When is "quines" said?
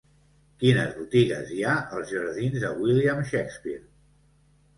0.61-0.95